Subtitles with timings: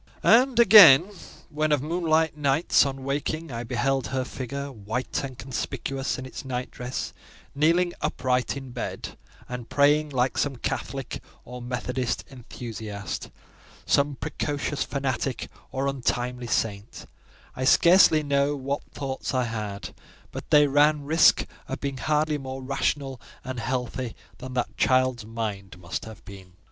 [0.23, 1.11] And again,
[1.51, 6.43] when of moonlight nights, on waking, I beheld her figure, white and conspicuous in its
[6.43, 7.13] night dress,
[7.53, 9.15] kneeling upright in bed,
[9.47, 18.55] and praying like some Catholic or Methodist enthusiast—some precocious fanatic or untimely saint—I scarcely know
[18.55, 19.93] what thoughts I had;
[20.31, 25.77] but they ran risk of being hardly more rational and healthy than that child's mind
[25.77, 26.53] must have been.